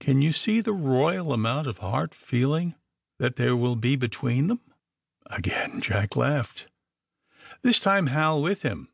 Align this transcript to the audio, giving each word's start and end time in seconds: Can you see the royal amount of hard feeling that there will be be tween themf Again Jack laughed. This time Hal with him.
Can 0.00 0.22
you 0.22 0.32
see 0.32 0.60
the 0.60 0.72
royal 0.72 1.32
amount 1.32 1.68
of 1.68 1.78
hard 1.78 2.16
feeling 2.16 2.74
that 3.20 3.36
there 3.36 3.56
will 3.56 3.76
be 3.76 3.94
be 3.94 4.08
tween 4.08 4.48
themf 4.48 4.58
Again 5.26 5.80
Jack 5.80 6.16
laughed. 6.16 6.66
This 7.62 7.78
time 7.78 8.08
Hal 8.08 8.42
with 8.42 8.62
him. 8.62 8.88